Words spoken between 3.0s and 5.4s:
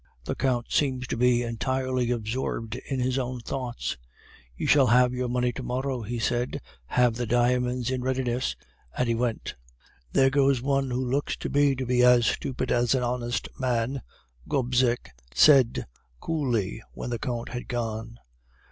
own thoughts. "'You shall have your